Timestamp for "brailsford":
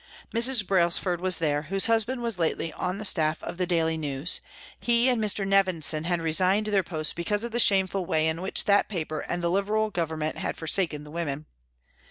0.65-1.21